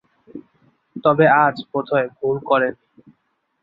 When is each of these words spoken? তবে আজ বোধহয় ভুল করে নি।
তবে 1.03 1.25
আজ 1.43 1.55
বোধহয় 1.69 2.07
ভুল 2.17 2.37
করে 2.49 2.69
নি। 2.71 2.83